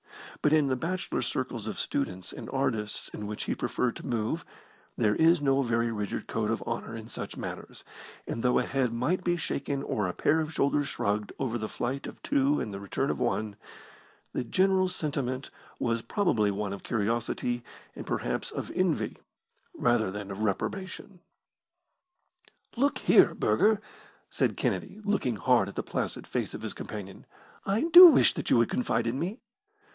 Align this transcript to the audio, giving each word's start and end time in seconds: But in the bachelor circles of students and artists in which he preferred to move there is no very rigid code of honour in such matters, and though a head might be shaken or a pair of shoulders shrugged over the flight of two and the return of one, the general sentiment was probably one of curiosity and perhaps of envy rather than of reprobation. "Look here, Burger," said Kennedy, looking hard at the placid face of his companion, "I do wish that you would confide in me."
But 0.41 0.53
in 0.53 0.65
the 0.65 0.75
bachelor 0.75 1.21
circles 1.21 1.67
of 1.67 1.77
students 1.77 2.33
and 2.33 2.49
artists 2.49 3.09
in 3.09 3.27
which 3.27 3.43
he 3.43 3.53
preferred 3.53 3.95
to 3.97 4.07
move 4.07 4.43
there 4.97 5.13
is 5.13 5.43
no 5.43 5.61
very 5.61 5.91
rigid 5.91 6.25
code 6.27 6.49
of 6.49 6.63
honour 6.63 6.95
in 6.95 7.07
such 7.07 7.37
matters, 7.37 7.83
and 8.25 8.41
though 8.41 8.57
a 8.57 8.65
head 8.65 8.91
might 8.91 9.23
be 9.23 9.35
shaken 9.37 9.83
or 9.83 10.07
a 10.07 10.13
pair 10.13 10.39
of 10.39 10.51
shoulders 10.51 10.87
shrugged 10.87 11.31
over 11.37 11.59
the 11.59 11.67
flight 11.69 12.07
of 12.07 12.19
two 12.23 12.59
and 12.59 12.73
the 12.73 12.79
return 12.79 13.11
of 13.11 13.19
one, 13.19 13.55
the 14.33 14.43
general 14.43 14.87
sentiment 14.87 15.51
was 15.77 16.01
probably 16.01 16.49
one 16.49 16.73
of 16.73 16.81
curiosity 16.81 17.63
and 17.95 18.07
perhaps 18.07 18.49
of 18.49 18.71
envy 18.71 19.17
rather 19.75 20.09
than 20.09 20.31
of 20.31 20.39
reprobation. 20.41 21.19
"Look 22.75 22.97
here, 22.97 23.35
Burger," 23.35 23.79
said 24.31 24.57
Kennedy, 24.57 24.99
looking 25.03 25.35
hard 25.35 25.69
at 25.69 25.75
the 25.75 25.83
placid 25.83 26.25
face 26.25 26.55
of 26.55 26.63
his 26.63 26.73
companion, 26.73 27.27
"I 27.67 27.81
do 27.93 28.07
wish 28.07 28.33
that 28.33 28.49
you 28.49 28.57
would 28.57 28.69
confide 28.71 29.05
in 29.05 29.19
me." 29.19 29.39